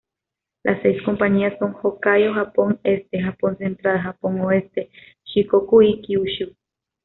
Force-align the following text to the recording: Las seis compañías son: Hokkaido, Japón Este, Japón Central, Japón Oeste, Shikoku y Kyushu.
Las 0.63 0.81
seis 0.81 0.99
compañías 1.03 1.59
son: 1.59 1.73
Hokkaido, 1.79 2.33
Japón 2.33 2.79
Este, 2.83 3.21
Japón 3.21 3.55
Central, 3.59 4.01
Japón 4.01 4.41
Oeste, 4.41 4.89
Shikoku 5.25 5.83
y 5.83 6.01
Kyushu. 6.01 6.55